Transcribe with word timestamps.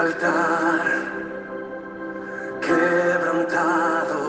altar, 0.00 0.80
quebrantado, 2.62 4.20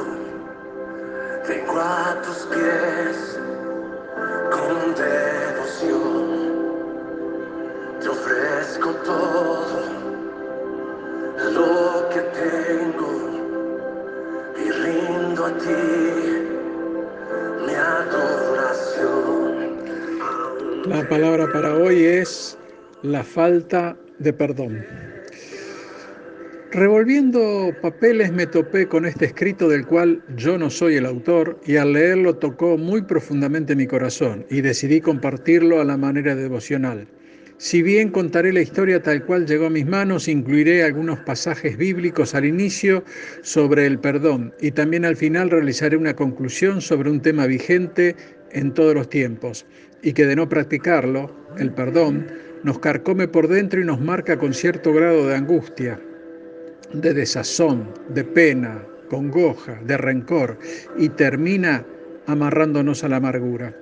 vengo 1.48 1.80
a 1.80 2.22
tus 2.24 2.40
pies 2.52 3.40
con 4.52 4.94
devoción. 4.96 6.28
Te 8.02 8.08
ofrezco 8.10 8.90
todo 9.06 9.80
lo 11.56 12.10
que 12.10 12.22
tengo 12.42 13.12
y 14.58 14.72
rindo 14.72 15.46
a 15.46 15.52
ti 15.58 15.84
mi 17.66 17.76
adoración. 17.76 19.10
La 20.86 21.08
palabra 21.08 21.50
para 21.54 21.76
hoy 21.76 22.04
es 22.04 22.58
la 23.04 23.24
falta 23.24 23.96
de 24.20 24.34
perdón. 24.34 25.11
Revolviendo 26.74 27.76
papeles 27.82 28.32
me 28.32 28.48
topé 28.48 28.88
con 28.88 29.06
este 29.06 29.26
escrito 29.26 29.68
del 29.68 29.86
cual 29.86 30.24
yo 30.38 30.58
no 30.58 30.70
soy 30.70 30.96
el 30.96 31.06
autor 31.06 31.60
y 31.66 31.76
al 31.76 31.92
leerlo 31.92 32.38
tocó 32.38 32.78
muy 32.78 33.02
profundamente 33.02 33.76
mi 33.76 33.88
corazón 33.88 34.46
y 34.50 34.62
decidí 34.62 35.02
compartirlo 35.02 35.82
a 35.82 35.84
la 35.84 35.98
manera 35.98 36.34
devocional. 36.34 37.10
Si 37.58 37.82
bien 37.82 38.10
contaré 38.10 38.54
la 38.54 38.62
historia 38.62 39.04
tal 39.04 39.26
cual 39.26 39.46
llegó 39.46 39.66
a 39.66 39.70
mis 39.70 39.86
manos, 39.86 40.30
incluiré 40.30 40.82
algunos 40.82 41.20
pasajes 41.20 41.76
bíblicos 41.76 42.36
al 42.36 42.46
inicio 42.46 43.04
sobre 43.42 43.86
el 43.86 44.00
perdón 44.00 44.54
y 44.62 44.72
también 44.72 45.04
al 45.04 45.18
final 45.18 45.50
realizaré 45.50 45.98
una 45.98 46.16
conclusión 46.16 46.80
sobre 46.80 47.10
un 47.12 47.22
tema 47.22 47.48
vigente 47.48 48.16
en 48.54 48.74
todos 48.74 48.96
los 48.96 49.10
tiempos 49.10 49.66
y 50.02 50.14
que 50.14 50.26
de 50.26 50.38
no 50.38 50.48
practicarlo, 50.48 51.36
el 51.58 51.74
perdón, 51.74 52.28
nos 52.64 52.80
carcome 52.80 53.28
por 53.28 53.50
dentro 53.50 53.82
y 53.82 53.84
nos 53.84 54.00
marca 54.00 54.40
con 54.40 54.54
cierto 54.54 54.94
grado 54.94 55.28
de 55.28 55.36
angustia, 55.36 56.00
de 56.94 57.14
desazón, 57.14 57.88
de 58.10 58.24
pena, 58.24 58.84
congoja, 59.10 59.80
de 59.86 59.98
rencor 59.98 60.58
y 60.98 61.10
termina 61.10 61.86
amarrándonos 62.28 63.04
a 63.04 63.10
la 63.10 63.18
amargura. 63.18 63.76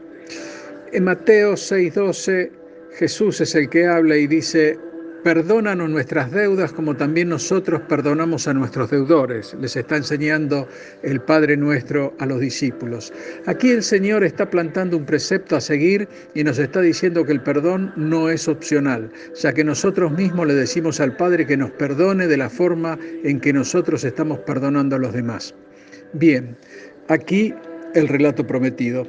En 0.92 1.04
Mateo 1.04 1.54
6:12 1.54 2.52
Jesús 2.94 3.42
es 3.42 3.56
el 3.56 3.70
que 3.70 3.86
habla 3.86 4.18
y 4.18 4.28
dice, 4.28 4.78
Perdónanos 5.24 5.90
nuestras 5.90 6.32
deudas 6.32 6.72
como 6.72 6.96
también 6.96 7.28
nosotros 7.28 7.82
perdonamos 7.90 8.48
a 8.48 8.54
nuestros 8.54 8.90
deudores. 8.90 9.54
Les 9.60 9.76
está 9.76 9.98
enseñando 9.98 10.66
el 11.04 11.20
Padre 11.20 11.58
nuestro 11.58 12.14
a 12.20 12.26
los 12.26 12.40
discípulos. 12.40 13.12
Aquí 13.46 13.70
el 13.72 13.84
Señor 13.84 14.24
está 14.24 14.50
plantando 14.50 14.96
un 14.96 15.06
precepto 15.06 15.58
a 15.58 15.62
seguir 15.62 16.08
y 16.36 16.44
nos 16.46 16.58
está 16.58 16.80
diciendo 16.80 17.26
que 17.26 17.34
el 17.34 17.42
perdón 17.42 17.92
no 17.98 18.30
es 18.30 18.48
opcional, 18.48 19.12
ya 19.36 19.52
que 19.52 19.64
nosotros 19.64 20.14
mismos 20.14 20.48
le 20.48 20.56
decimos 20.56 21.02
al 21.02 21.18
Padre 21.18 21.46
que 21.46 21.58
nos 21.58 21.72
perdone 21.72 22.26
de 22.28 22.38
la 22.38 22.50
forma 22.50 22.98
en 23.24 23.42
que 23.42 23.52
nosotros 23.52 24.06
estamos 24.06 24.40
perdonando 24.40 24.96
a 24.96 25.00
los 25.00 25.12
demás. 25.12 25.54
Bien, 26.14 26.56
aquí 27.10 27.54
el 27.94 28.08
relato 28.08 28.48
prometido. 28.48 29.06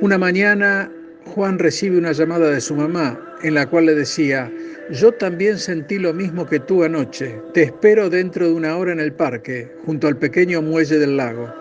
Una 0.00 0.16
mañana 0.16 0.90
Juan 1.26 1.58
recibe 1.58 1.98
una 1.98 2.12
llamada 2.12 2.50
de 2.50 2.60
su 2.60 2.74
mamá 2.74 3.20
en 3.42 3.54
la 3.54 3.66
cual 3.66 3.86
le 3.86 3.94
decía, 3.94 4.50
yo 4.90 5.12
también 5.12 5.58
sentí 5.58 5.98
lo 5.98 6.14
mismo 6.14 6.46
que 6.46 6.60
tú 6.60 6.84
anoche, 6.84 7.40
te 7.52 7.64
espero 7.64 8.08
dentro 8.08 8.46
de 8.46 8.52
una 8.52 8.76
hora 8.76 8.92
en 8.92 9.00
el 9.00 9.12
parque, 9.12 9.70
junto 9.84 10.06
al 10.06 10.16
pequeño 10.16 10.62
muelle 10.62 10.98
del 10.98 11.16
lago. 11.16 11.52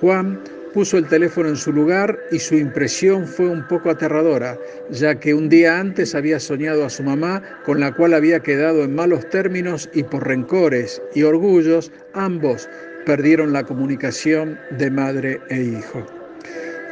Juan 0.00 0.42
puso 0.74 0.98
el 0.98 1.06
teléfono 1.06 1.48
en 1.48 1.56
su 1.56 1.72
lugar 1.72 2.18
y 2.30 2.38
su 2.38 2.56
impresión 2.56 3.26
fue 3.26 3.48
un 3.48 3.66
poco 3.68 3.90
aterradora, 3.90 4.58
ya 4.90 5.14
que 5.14 5.34
un 5.34 5.48
día 5.48 5.78
antes 5.78 6.14
había 6.14 6.40
soñado 6.40 6.84
a 6.84 6.90
su 6.90 7.02
mamá, 7.02 7.42
con 7.64 7.80
la 7.80 7.94
cual 7.94 8.14
había 8.14 8.40
quedado 8.40 8.82
en 8.82 8.94
malos 8.94 9.28
términos 9.30 9.88
y 9.94 10.02
por 10.02 10.26
rencores 10.26 11.00
y 11.14 11.22
orgullos, 11.22 11.92
ambos 12.14 12.68
perdieron 13.06 13.52
la 13.52 13.64
comunicación 13.64 14.58
de 14.78 14.90
madre 14.90 15.40
e 15.48 15.62
hijo. 15.62 16.21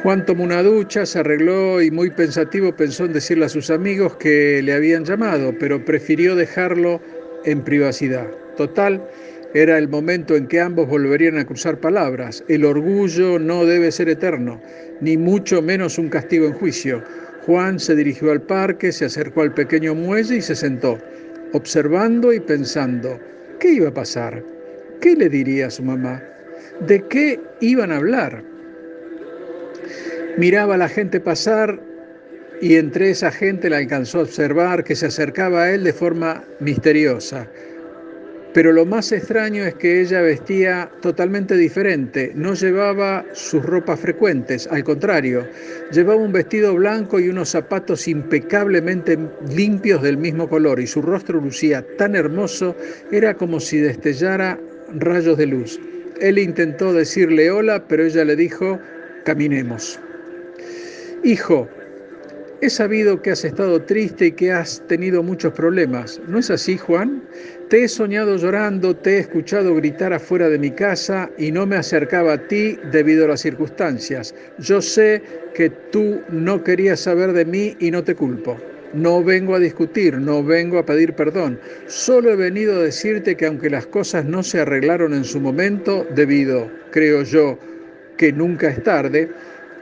Juan 0.03 0.25
tomó 0.25 0.43
una 0.43 0.63
ducha, 0.63 1.05
se 1.05 1.19
arregló 1.19 1.79
y 1.79 1.91
muy 1.91 2.09
pensativo 2.09 2.75
pensó 2.75 3.05
en 3.05 3.13
decirle 3.13 3.45
a 3.45 3.49
sus 3.49 3.69
amigos 3.69 4.15
que 4.15 4.59
le 4.63 4.73
habían 4.73 5.05
llamado, 5.05 5.53
pero 5.59 5.85
prefirió 5.85 6.35
dejarlo 6.35 6.99
en 7.45 7.63
privacidad. 7.63 8.25
Total, 8.57 8.99
era 9.53 9.77
el 9.77 9.87
momento 9.87 10.35
en 10.35 10.47
que 10.47 10.59
ambos 10.59 10.87
volverían 10.89 11.37
a 11.37 11.45
cruzar 11.45 11.79
palabras. 11.79 12.43
El 12.47 12.65
orgullo 12.65 13.37
no 13.37 13.63
debe 13.67 13.91
ser 13.91 14.09
eterno, 14.09 14.59
ni 15.01 15.17
mucho 15.17 15.61
menos 15.61 15.99
un 15.99 16.09
castigo 16.09 16.47
en 16.47 16.53
juicio. 16.53 17.03
Juan 17.45 17.79
se 17.79 17.95
dirigió 17.95 18.31
al 18.31 18.41
parque, 18.41 18.91
se 18.91 19.05
acercó 19.05 19.41
al 19.41 19.53
pequeño 19.53 19.93
muelle 19.93 20.37
y 20.37 20.41
se 20.41 20.55
sentó, 20.55 20.97
observando 21.53 22.33
y 22.33 22.39
pensando, 22.39 23.19
¿qué 23.59 23.73
iba 23.73 23.89
a 23.89 23.93
pasar? 23.93 24.43
¿Qué 24.99 25.15
le 25.15 25.29
diría 25.29 25.67
a 25.67 25.71
su 25.71 25.83
mamá? 25.83 26.23
¿De 26.87 27.05
qué 27.07 27.39
iban 27.59 27.91
a 27.91 27.97
hablar? 27.97 28.50
Miraba 30.37 30.75
a 30.75 30.77
la 30.77 30.89
gente 30.89 31.19
pasar 31.19 31.79
y 32.61 32.75
entre 32.75 33.09
esa 33.09 33.31
gente 33.31 33.69
la 33.69 33.77
alcanzó 33.77 34.19
a 34.19 34.23
observar 34.23 34.83
que 34.83 34.95
se 34.95 35.07
acercaba 35.07 35.63
a 35.63 35.71
él 35.71 35.83
de 35.83 35.93
forma 35.93 36.43
misteriosa. 36.59 37.47
Pero 38.53 38.73
lo 38.73 38.85
más 38.85 39.11
extraño 39.11 39.63
es 39.65 39.75
que 39.75 40.01
ella 40.01 40.21
vestía 40.21 40.89
totalmente 41.01 41.55
diferente, 41.55 42.33
no 42.35 42.53
llevaba 42.53 43.25
sus 43.33 43.65
ropas 43.65 43.99
frecuentes, 43.99 44.67
al 44.67 44.83
contrario, 44.83 45.47
llevaba 45.91 46.19
un 46.19 46.33
vestido 46.33 46.75
blanco 46.75 47.19
y 47.19 47.29
unos 47.29 47.49
zapatos 47.49 48.09
impecablemente 48.09 49.17
limpios 49.55 50.01
del 50.01 50.17
mismo 50.17 50.49
color 50.49 50.81
y 50.81 50.87
su 50.87 51.01
rostro 51.01 51.39
lucía 51.39 51.85
tan 51.97 52.15
hermoso, 52.15 52.75
era 53.11 53.35
como 53.35 53.59
si 53.61 53.77
destellara 53.77 54.59
rayos 54.95 55.37
de 55.37 55.45
luz. 55.45 55.79
Él 56.19 56.37
intentó 56.37 56.93
decirle 56.93 57.49
hola, 57.51 57.85
pero 57.87 58.03
ella 58.03 58.25
le 58.25 58.35
dijo, 58.35 58.79
caminemos. 59.23 59.99
Hijo, 61.23 61.69
he 62.61 62.69
sabido 62.69 63.21
que 63.21 63.29
has 63.29 63.45
estado 63.45 63.79
triste 63.83 64.27
y 64.27 64.31
que 64.31 64.51
has 64.51 64.81
tenido 64.87 65.21
muchos 65.21 65.53
problemas. 65.53 66.19
¿No 66.27 66.39
es 66.39 66.49
así, 66.49 66.79
Juan? 66.79 67.21
Te 67.69 67.83
he 67.83 67.87
soñado 67.87 68.37
llorando, 68.37 68.95
te 68.95 69.17
he 69.17 69.19
escuchado 69.19 69.75
gritar 69.75 70.13
afuera 70.13 70.49
de 70.49 70.57
mi 70.57 70.71
casa 70.71 71.29
y 71.37 71.51
no 71.51 71.67
me 71.67 71.75
acercaba 71.75 72.33
a 72.33 72.47
ti 72.47 72.75
debido 72.91 73.25
a 73.25 73.29
las 73.29 73.41
circunstancias. 73.41 74.33
Yo 74.57 74.81
sé 74.81 75.21
que 75.53 75.69
tú 75.91 76.21
no 76.29 76.63
querías 76.63 77.01
saber 77.01 77.33
de 77.33 77.45
mí 77.45 77.77
y 77.79 77.91
no 77.91 78.03
te 78.03 78.15
culpo. 78.15 78.57
No 78.93 79.23
vengo 79.23 79.53
a 79.53 79.59
discutir, 79.59 80.17
no 80.17 80.43
vengo 80.43 80.79
a 80.79 80.85
pedir 80.87 81.13
perdón. 81.13 81.59
Solo 81.85 82.31
he 82.31 82.35
venido 82.35 82.79
a 82.79 82.83
decirte 82.83 83.37
que 83.37 83.45
aunque 83.45 83.69
las 83.69 83.85
cosas 83.85 84.25
no 84.25 84.41
se 84.41 84.59
arreglaron 84.59 85.13
en 85.13 85.23
su 85.23 85.39
momento, 85.39 86.05
debido, 86.15 86.67
creo 86.89 87.21
yo, 87.21 87.59
que 88.17 88.33
nunca 88.33 88.69
es 88.69 88.83
tarde, 88.83 89.29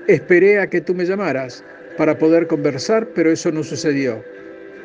Esperé 0.10 0.58
a 0.58 0.66
que 0.66 0.82
tú 0.82 0.96
me 0.96 1.06
llamaras 1.06 1.64
para 1.96 2.18
poder 2.18 2.48
conversar, 2.48 3.08
pero 3.14 3.32
eso 3.32 3.52
no 3.52 3.64
sucedió. 3.64 4.24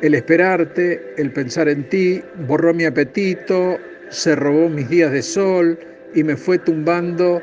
El 0.03 0.13
esperarte, 0.13 1.01
el 1.17 1.31
pensar 1.31 1.67
en 1.67 1.89
ti, 1.89 2.21
borró 2.47 2.75
mi 2.75 2.85
apetito, 2.85 3.79
se 4.09 4.35
robó 4.35 4.69
mis 4.69 4.87
días 4.87 5.11
de 5.11 5.23
sol 5.23 5.79
y 6.13 6.23
me 6.23 6.37
fue 6.37 6.59
tumbando 6.59 7.41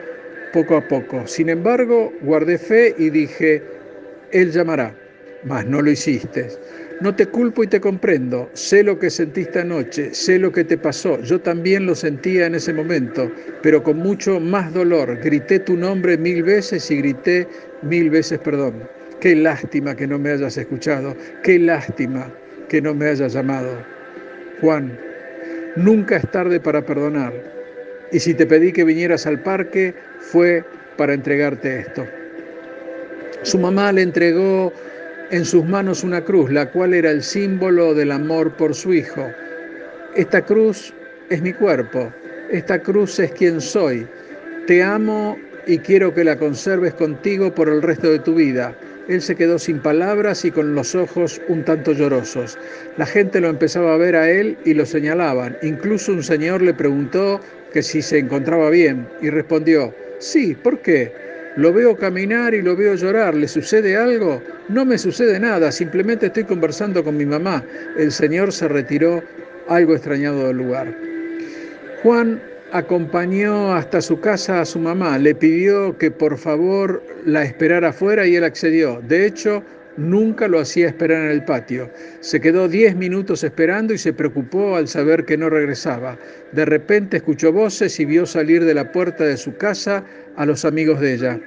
poco 0.52 0.76
a 0.76 0.86
poco. 0.86 1.26
Sin 1.26 1.48
embargo, 1.48 2.12
guardé 2.22 2.56
fe 2.56 2.94
y 2.98 3.10
dije, 3.10 3.60
Él 4.30 4.52
llamará, 4.52 4.94
mas 5.44 5.66
no 5.66 5.82
lo 5.82 5.90
hiciste. 5.90 6.48
No 7.00 7.14
te 7.14 7.26
culpo 7.26 7.64
y 7.64 7.66
te 7.66 7.80
comprendo. 7.80 8.48
Sé 8.52 8.82
lo 8.82 8.98
que 8.98 9.10
sentiste 9.10 9.60
anoche, 9.60 10.14
sé 10.14 10.38
lo 10.38 10.52
que 10.52 10.62
te 10.62 10.78
pasó. 10.78 11.20
Yo 11.22 11.40
también 11.40 11.86
lo 11.86 11.94
sentía 11.94 12.46
en 12.46 12.54
ese 12.54 12.72
momento, 12.72 13.30
pero 13.62 13.82
con 13.82 13.98
mucho 13.98 14.38
más 14.38 14.72
dolor. 14.72 15.18
Grité 15.20 15.58
tu 15.58 15.76
nombre 15.76 16.16
mil 16.16 16.42
veces 16.42 16.90
y 16.90 16.98
grité 16.98 17.48
mil 17.82 18.10
veces 18.10 18.38
perdón. 18.38 18.74
Qué 19.20 19.34
lástima 19.34 19.96
que 19.96 20.06
no 20.06 20.18
me 20.18 20.30
hayas 20.30 20.56
escuchado. 20.56 21.16
Qué 21.42 21.58
lástima 21.58 22.32
que 22.68 22.80
no 22.80 22.94
me 22.94 23.08
hayas 23.08 23.32
llamado. 23.32 23.84
Juan, 24.60 24.96
nunca 25.76 26.16
es 26.18 26.30
tarde 26.30 26.60
para 26.60 26.86
perdonar. 26.86 27.32
Y 28.12 28.20
si 28.20 28.34
te 28.34 28.46
pedí 28.46 28.72
que 28.72 28.84
vinieras 28.84 29.26
al 29.26 29.42
parque, 29.42 29.94
fue 30.20 30.64
para 30.96 31.14
entregarte 31.14 31.80
esto. 31.80 32.06
Su 33.42 33.58
mamá 33.58 33.90
le 33.90 34.02
entregó 34.02 34.72
en 35.32 35.46
sus 35.46 35.64
manos 35.64 36.04
una 36.04 36.20
cruz, 36.20 36.52
la 36.52 36.70
cual 36.70 36.92
era 36.92 37.10
el 37.10 37.22
símbolo 37.22 37.94
del 37.94 38.12
amor 38.12 38.52
por 38.52 38.74
su 38.74 38.92
hijo. 38.92 39.26
Esta 40.14 40.42
cruz 40.42 40.92
es 41.30 41.40
mi 41.40 41.54
cuerpo, 41.54 42.12
esta 42.50 42.78
cruz 42.78 43.18
es 43.18 43.32
quien 43.32 43.58
soy. 43.62 44.06
Te 44.66 44.82
amo 44.82 45.38
y 45.66 45.78
quiero 45.78 46.12
que 46.12 46.22
la 46.22 46.36
conserves 46.36 46.92
contigo 46.92 47.54
por 47.54 47.70
el 47.70 47.80
resto 47.80 48.10
de 48.10 48.18
tu 48.18 48.34
vida. 48.34 48.74
Él 49.08 49.22
se 49.22 49.34
quedó 49.34 49.58
sin 49.58 49.80
palabras 49.80 50.44
y 50.44 50.50
con 50.50 50.74
los 50.74 50.94
ojos 50.94 51.40
un 51.48 51.64
tanto 51.64 51.92
llorosos. 51.92 52.58
La 52.98 53.06
gente 53.06 53.40
lo 53.40 53.48
empezaba 53.48 53.94
a 53.94 53.98
ver 53.98 54.14
a 54.14 54.30
él 54.30 54.58
y 54.66 54.74
lo 54.74 54.84
señalaban. 54.84 55.56
Incluso 55.62 56.12
un 56.12 56.22
señor 56.22 56.60
le 56.60 56.74
preguntó 56.74 57.40
que 57.72 57.82
si 57.82 58.02
se 58.02 58.18
encontraba 58.18 58.68
bien 58.68 59.08
y 59.22 59.30
respondió, 59.30 59.94
sí, 60.18 60.54
¿por 60.54 60.80
qué? 60.80 61.31
Lo 61.56 61.72
veo 61.72 61.96
caminar 61.96 62.54
y 62.54 62.62
lo 62.62 62.74
veo 62.74 62.94
llorar. 62.94 63.34
¿Le 63.34 63.46
sucede 63.46 63.96
algo? 63.96 64.42
No 64.68 64.84
me 64.84 64.96
sucede 64.96 65.38
nada, 65.38 65.70
simplemente 65.70 66.26
estoy 66.26 66.44
conversando 66.44 67.04
con 67.04 67.16
mi 67.16 67.26
mamá. 67.26 67.62
El 67.98 68.10
Señor 68.10 68.52
se 68.52 68.68
retiró 68.68 69.22
algo 69.68 69.94
extrañado 69.94 70.46
del 70.46 70.56
lugar. 70.56 70.94
Juan 72.02 72.42
acompañó 72.72 73.74
hasta 73.74 74.00
su 74.00 74.18
casa 74.18 74.62
a 74.62 74.64
su 74.64 74.78
mamá, 74.78 75.18
le 75.18 75.34
pidió 75.34 75.96
que 75.98 76.10
por 76.10 76.38
favor 76.38 77.02
la 77.26 77.44
esperara 77.44 77.90
afuera 77.90 78.26
y 78.26 78.36
él 78.36 78.44
accedió. 78.44 79.02
De 79.06 79.26
hecho, 79.26 79.62
nunca 79.96 80.48
lo 80.48 80.58
hacía 80.58 80.88
esperar 80.88 81.24
en 81.24 81.30
el 81.30 81.44
patio. 81.44 81.90
Se 82.20 82.40
quedó 82.40 82.68
diez 82.68 82.96
minutos 82.96 83.44
esperando 83.44 83.92
y 83.92 83.98
se 83.98 84.12
preocupó 84.12 84.76
al 84.76 84.88
saber 84.88 85.24
que 85.26 85.36
no 85.36 85.50
regresaba. 85.50 86.18
De 86.52 86.64
repente 86.64 87.18
escuchó 87.18 87.52
voces 87.52 88.00
y 88.00 88.06
vio 88.06 88.24
salir 88.24 88.64
de 88.64 88.74
la 88.74 88.90
puerta 88.90 89.24
de 89.24 89.36
su 89.36 89.54
casa 89.56 90.02
a 90.36 90.46
los 90.46 90.64
amigos 90.64 91.00
de 91.00 91.14
ella, 91.14 91.40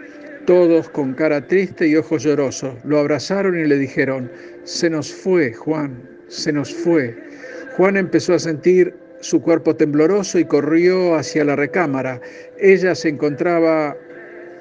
todos 0.45 0.89
con 0.89 1.13
cara 1.13 1.45
triste 1.47 1.87
y 1.87 1.95
ojos 1.95 2.23
llorosos. 2.23 2.75
Lo 2.83 2.99
abrazaron 2.99 3.57
y 3.57 3.65
le 3.65 3.77
dijeron, 3.77 4.31
se 4.63 4.89
nos 4.89 5.11
fue, 5.11 5.53
Juan, 5.53 6.01
se 6.27 6.51
nos 6.51 6.73
fue. 6.73 7.15
Juan 7.77 7.97
empezó 7.97 8.33
a 8.33 8.39
sentir 8.39 8.93
su 9.21 9.41
cuerpo 9.41 9.75
tembloroso 9.75 10.37
y 10.37 10.45
corrió 10.45 11.15
hacia 11.15 11.43
la 11.43 11.55
recámara. 11.55 12.21
Ella 12.59 12.93
se 12.93 13.09
encontraba 13.09 13.97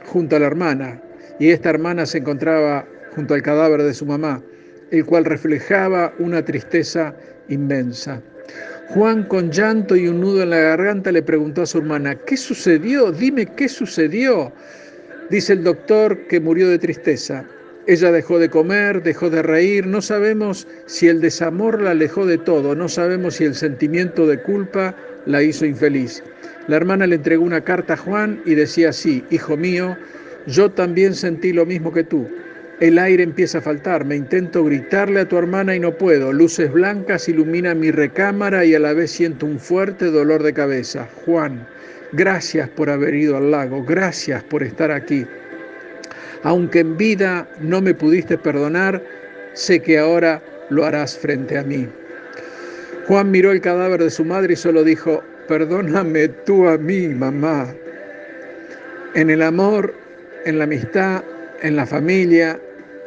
junto 0.07 0.37
a 0.37 0.39
la 0.41 0.47
hermana 0.47 1.03
y 1.39 1.51
esta 1.51 1.71
hermana 1.71 2.07
se 2.07 2.19
encontraba 2.19 2.87
junto 3.15 3.35
al 3.35 3.43
cadáver 3.43 3.83
de 3.83 3.95
su 3.95 4.07
mamá, 4.07 4.43
el 4.91 5.05
cual 5.05 5.25
reflejaba 5.25 6.15
una 6.19 6.45
tristeza 6.45 7.15
inmensa. 7.49 8.23
Juan, 8.89 9.25
con 9.25 9.51
llanto 9.51 9.97
y 9.97 10.09
un 10.09 10.21
nudo 10.21 10.43
en 10.43 10.51
la 10.51 10.59
garganta, 10.59 11.11
le 11.11 11.23
preguntó 11.23 11.63
a 11.63 11.67
su 11.67 11.79
hermana, 11.79 12.15
¿qué 12.15 12.37
sucedió? 12.37 13.11
Dime 13.11 13.47
qué 13.47 13.69
sucedió. 13.69 14.53
Dice 15.31 15.55
el 15.55 15.65
doctor 15.65 16.27
que 16.29 16.39
murió 16.39 16.69
de 16.69 16.79
tristeza. 16.79 17.45
Ella 17.87 18.13
dejó 18.13 18.39
de 18.39 18.49
comer, 18.49 19.03
dejó 19.03 19.31
de 19.31 19.43
reír, 19.43 19.87
no 19.87 20.01
sabemos 20.01 20.67
si 20.87 21.09
el 21.09 21.21
desamor 21.21 21.81
la 21.83 21.91
alejó 21.91 22.25
de 22.25 22.39
todo, 22.39 22.75
no 22.75 22.89
sabemos 22.89 23.37
si 23.37 23.45
el 23.45 23.55
sentimiento 23.55 24.27
de 24.27 24.41
culpa 24.41 24.95
la 25.27 25.43
hizo 25.43 25.67
infeliz. 25.67 26.23
La 26.67 26.77
hermana 26.77 27.07
le 27.07 27.17
entregó 27.17 27.45
una 27.45 27.63
carta 27.63 27.95
a 27.95 27.99
Juan 27.99 28.41
y 28.47 28.55
decía 28.55 28.91
así, 28.91 29.25
hijo 29.31 29.57
mío, 29.57 29.97
yo 30.47 30.71
también 30.71 31.15
sentí 31.15 31.53
lo 31.53 31.67
mismo 31.67 31.93
que 31.93 32.05
tú. 32.05 32.27
El 32.85 32.99
aire 32.99 33.23
empieza 33.23 33.57
a 33.57 33.63
faltar, 33.63 34.05
me 34.05 34.15
intento 34.15 34.63
gritarle 34.63 35.21
a 35.21 35.25
tu 35.27 35.39
hermana 35.39 35.75
y 35.75 35.81
no 35.81 35.97
puedo. 35.97 36.35
Luces 36.35 36.71
blancas 36.71 37.31
iluminan 37.31 37.81
mi 37.81 37.91
recámara 37.91 38.63
y 38.67 38.75
a 38.75 38.79
la 38.79 38.93
vez 38.93 39.11
siento 39.11 39.47
un 39.47 39.59
fuerte 39.59 40.11
dolor 40.11 40.43
de 40.43 40.53
cabeza. 40.53 41.09
Juan, 41.25 41.67
gracias 42.13 42.69
por 42.69 42.91
haber 42.91 43.15
ido 43.15 43.39
al 43.39 43.51
lago, 43.53 43.83
gracias 43.83 44.45
por 44.45 44.63
estar 44.63 44.91
aquí. 44.91 45.25
Aunque 46.43 46.81
en 46.81 46.99
vida 46.99 47.49
no 47.59 47.81
me 47.81 47.95
pudiste 47.95 48.37
perdonar, 48.37 49.03
sé 49.55 49.81
que 49.81 49.99
ahora 49.99 50.43
lo 50.69 50.85
harás 50.85 51.17
frente 51.17 51.57
a 51.57 51.63
mí. 51.63 51.89
Juan 53.07 53.31
miró 53.31 53.51
el 53.53 53.63
cadáver 53.63 54.03
de 54.03 54.11
su 54.11 54.27
madre 54.27 54.53
y 54.53 54.57
solo 54.57 54.85
dijo, 54.85 55.25
perdóname 55.49 56.29
tú 56.29 56.69
a 56.69 56.77
mí, 56.77 57.09
mamá. 57.09 57.67
En 59.15 59.31
el 59.31 59.41
amor, 59.41 59.95
en 60.45 60.59
la 60.59 60.65
amistad, 60.65 61.25
en 61.63 61.77
la 61.77 61.87
familia, 61.87 62.61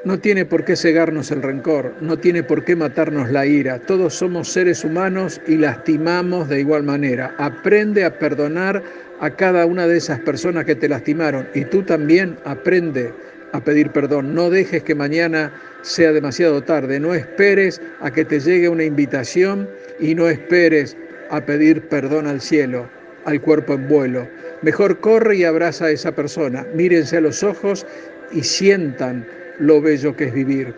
no 0.08 0.20
tiene 0.20 0.46
por 0.46 0.64
qué 0.64 0.78
cegarnos 0.78 1.32
el 1.32 1.42
rencor, 1.42 1.94
no 2.00 2.18
tiene 2.18 2.42
por 2.42 2.64
qué 2.64 2.78
matarnos 2.78 3.30
la 3.30 3.46
ira. 3.46 3.78
Todos 3.80 4.14
somos 4.14 4.50
seres 4.50 4.86
humanos 4.86 5.42
y 5.48 5.58
lastimamos 5.58 6.48
de 6.48 6.62
igual 6.62 6.84
manera. 6.84 7.36
Aprende 7.38 8.06
a 8.06 8.18
perdonar 8.18 8.82
a 9.20 9.30
cada 9.32 9.66
una 9.66 9.86
de 9.86 9.98
esas 9.98 10.22
personas 10.22 10.64
que 10.64 10.76
te 10.76 10.88
lastimaron 10.88 11.50
y 11.54 11.66
tú 11.66 11.84
también 11.84 12.38
aprende 12.46 13.12
a 13.52 13.62
pedir 13.62 13.90
perdón. 13.90 14.34
No 14.34 14.50
dejes 14.50 14.82
que 14.82 14.96
mañana 14.96 15.52
sea 15.82 16.14
demasiado 16.14 16.64
tarde. 16.64 17.02
No 17.02 17.14
esperes 17.14 17.82
a 18.00 18.10
que 18.10 18.24
te 18.24 18.40
llegue 18.40 18.70
una 18.70 18.86
invitación 18.86 19.70
y 20.00 20.16
no 20.16 20.30
esperes 20.30 20.96
a 21.32 21.42
pedir 21.42 21.82
perdón 21.90 22.28
al 22.28 22.40
cielo, 22.40 22.88
al 23.26 23.42
cuerpo 23.42 23.74
en 23.74 23.90
vuelo. 23.90 24.26
Mejor 24.62 25.02
corre 25.02 25.36
y 25.36 25.44
abraza 25.44 25.88
a 25.88 25.92
esa 25.92 26.14
persona. 26.14 26.66
Mírense 26.74 27.18
a 27.18 27.22
los 27.22 27.44
ojos 27.44 27.86
y 28.32 28.44
sientan 28.44 29.26
lo 29.60 29.82
bello 29.82 30.16
que 30.16 30.26
es 30.26 30.34
vivir. 30.34 30.74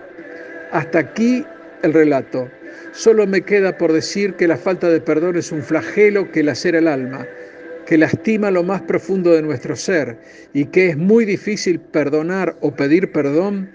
Hasta 0.72 1.00
aquí 1.00 1.46
el 1.84 1.94
relato. 1.94 2.50
Solo 2.92 3.28
me 3.28 3.42
queda 3.42 3.78
por 3.78 3.94
decir 3.94 4.34
que 4.34 4.48
la 4.48 4.58
falta 4.58 4.90
de 4.90 5.02
perdón 5.02 5.38
es 5.38 5.52
un 5.52 5.62
flagelo 5.62 6.32
que 6.32 6.44
lacera 6.44 6.80
el 6.80 6.88
alma, 6.88 7.26
que 7.86 7.98
lastima 7.98 8.52
lo 8.52 8.64
más 8.64 8.82
profundo 8.82 9.34
de 9.34 9.42
nuestro 9.42 9.76
ser 9.76 10.18
y 10.54 10.66
que 10.66 10.90
es 10.90 10.98
muy 10.98 11.26
difícil 11.26 11.80
perdonar 11.80 12.56
o 12.62 12.74
pedir 12.76 13.12
perdón 13.12 13.70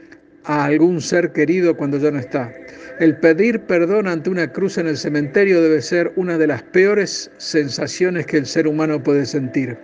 a 0.45 0.65
algún 0.65 1.01
ser 1.01 1.33
querido 1.33 1.77
cuando 1.77 1.99
ya 1.99 2.11
no 2.11 2.19
está. 2.19 2.53
El 3.01 3.17
pedir 3.17 3.61
perdón 3.61 4.07
ante 4.07 4.31
una 4.31 4.53
cruz 4.53 4.79
en 4.79 4.87
el 4.87 4.97
cementerio 4.97 5.61
debe 5.61 5.83
ser 5.83 6.13
una 6.17 6.39
de 6.39 6.47
las 6.47 6.63
peores 6.63 7.31
sensaciones 7.39 8.27
que 8.27 8.37
el 8.37 8.47
ser 8.47 8.69
humano 8.69 9.03
puede 9.03 9.27
sentir. 9.27 9.77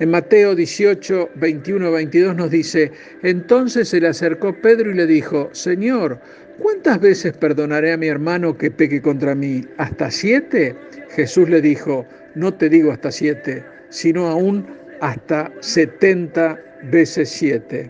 En 0.00 0.10
Mateo 0.10 0.56
18, 0.56 1.30
21, 1.36 1.92
22 1.92 2.34
nos 2.34 2.50
dice, 2.50 2.90
entonces 3.22 3.88
se 3.88 4.00
le 4.00 4.08
acercó 4.08 4.52
Pedro 4.60 4.90
y 4.90 4.94
le 4.94 5.06
dijo, 5.06 5.48
Señor, 5.52 6.18
¿cuántas 6.58 7.00
veces 7.00 7.32
perdonaré 7.34 7.92
a 7.92 7.96
mi 7.96 8.08
hermano 8.08 8.58
que 8.58 8.72
peque 8.72 9.00
contra 9.00 9.36
mí? 9.36 9.64
¿Hasta 9.76 10.10
siete? 10.10 10.74
Jesús 11.10 11.48
le 11.48 11.60
dijo, 11.60 12.04
no 12.34 12.52
te 12.52 12.68
digo 12.68 12.90
hasta 12.90 13.12
siete, 13.12 13.62
sino 13.88 14.26
aún 14.26 14.66
hasta 15.00 15.52
setenta 15.60 16.58
veces 16.90 17.28
siete. 17.28 17.88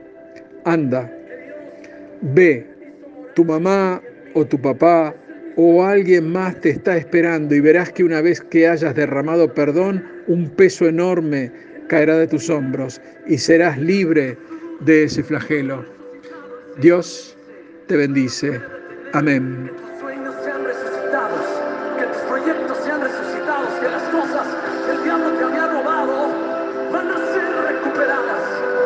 Anda, 0.67 1.11
ve, 2.21 2.67
tu 3.35 3.47
mamá 3.47 4.03
o 4.35 4.45
tu 4.45 4.61
papá 4.61 5.15
o 5.57 5.85
alguien 5.85 6.31
más 6.31 6.61
te 6.61 6.71
está 6.71 6.99
esperando 6.99 7.55
y 7.55 7.61
verás 7.61 7.91
que 7.93 8.05
una 8.05 8.21
vez 8.21 8.43
que 8.43 8.69
hayas 8.69 8.95
derramado 8.95 9.55
perdón, 9.55 10.05
un 10.27 10.51
peso 10.51 10.87
enorme 10.87 11.51
caerá 11.89 12.17
de 12.17 12.27
tus 12.27 12.49
hombros 12.51 13.01
y 13.27 13.39
serás 13.39 13.79
libre 13.79 14.37
de 14.81 15.05
ese 15.05 15.23
flagelo. 15.23 15.85
Dios 16.79 17.37
te 17.87 17.97
bendice. 17.97 18.61
Amén. 19.13 19.67
Que 19.67 19.81
tus 19.81 20.01
sueños 20.01 20.35
sean 20.43 20.65
resucitados, 20.65 21.41
que 21.99 22.07
tus 22.07 22.23
proyectos 22.23 22.79
sean 22.85 23.01
resucitados, 23.01 23.69
que 23.81 23.89
las 23.89 24.03
cosas 24.05 24.47
que 24.87 24.93
el 24.93 25.05
diablo 25.05 25.31
te 25.33 25.45
había 25.45 25.67
robado 25.69 26.29
van 26.93 27.11
a 27.11 27.17
ser 27.33 27.75
recuperadas. 27.75 28.84